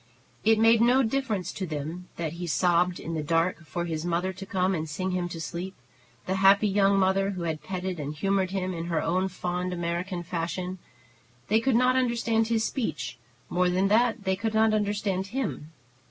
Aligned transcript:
It 0.43 0.57
made 0.57 0.81
no 0.81 1.03
difference 1.03 1.51
to 1.53 1.67
them 1.67 2.07
that 2.15 2.33
he 2.33 2.47
sobbed 2.47 2.99
in 2.99 3.13
the 3.13 3.21
dark 3.21 3.63
for 3.67 3.85
his 3.85 4.03
mother 4.03 4.33
to 4.33 4.47
come 4.47 4.73
and 4.73 4.89
sing 4.89 5.11
him 5.11 5.29
to 5.29 5.39
sleep, 5.39 5.75
the 6.25 6.37
happy 6.37 6.67
young 6.67 6.97
mother 6.97 7.29
who 7.29 7.43
had 7.43 7.61
petted 7.61 7.99
and 7.99 8.11
humored 8.15 8.49
him 8.49 8.73
in 8.73 8.85
her 8.85 8.99
own 8.99 9.27
fond 9.27 9.71
American 9.73 10.23
fashion. 10.23 10.79
They 11.49 11.59
could 11.59 11.75
not 11.75 11.95
understand 11.95 12.47
his 12.47 12.63
speech; 12.63 13.19
more 13.47 13.69
than 13.69 13.89
that, 13.89 14.23
they 14.23 14.35
could 14.35 14.55
not 14.55 14.73
understand 14.73 15.27
him. 15.27 15.69